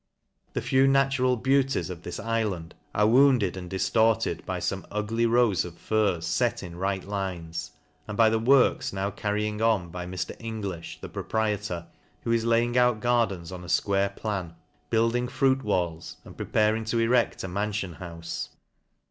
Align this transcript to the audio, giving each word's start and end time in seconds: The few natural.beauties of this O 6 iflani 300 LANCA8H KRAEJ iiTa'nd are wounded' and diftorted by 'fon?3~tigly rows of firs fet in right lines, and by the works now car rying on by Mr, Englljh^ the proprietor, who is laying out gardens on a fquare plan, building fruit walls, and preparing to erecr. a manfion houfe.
The 0.53 0.63
few 0.63 0.87
natural.beauties 0.87 1.91
of 1.91 2.01
this 2.01 2.19
O 2.19 2.23
6 2.23 2.25
iflani 2.25 2.39
300 2.39 2.43
LANCA8H 2.43 2.49
KRAEJ 2.49 2.59
iiTa'nd 2.59 2.73
are 2.95 3.07
wounded' 3.07 3.57
and 3.57 3.69
diftorted 3.69 4.45
by 4.47 4.59
'fon?3~tigly 4.59 5.29
rows 5.29 5.63
of 5.63 5.77
firs 5.77 6.37
fet 6.39 6.63
in 6.63 6.75
right 6.75 7.03
lines, 7.07 7.71
and 8.07 8.17
by 8.17 8.27
the 8.31 8.39
works 8.39 8.91
now 8.91 9.11
car 9.11 9.35
rying 9.35 9.61
on 9.61 9.89
by 9.89 10.07
Mr, 10.07 10.35
Englljh^ 10.39 10.99
the 11.01 11.07
proprietor, 11.09 11.85
who 12.23 12.31
is 12.31 12.45
laying 12.45 12.75
out 12.79 12.99
gardens 12.99 13.51
on 13.51 13.61
a 13.63 13.67
fquare 13.67 14.15
plan, 14.15 14.55
building 14.89 15.27
fruit 15.27 15.63
walls, 15.63 16.17
and 16.25 16.35
preparing 16.35 16.83
to 16.85 16.95
erecr. 16.95 17.33
a 17.43 17.47
manfion 17.47 17.99
houfe. 17.99 18.49